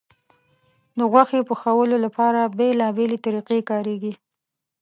د 0.97 0.99
غوښې 1.11 1.41
پخولو 1.49 1.95
لپاره 2.05 2.51
بیلابیلې 2.57 3.17
طریقې 3.25 3.59
کارېږي. 3.69 4.13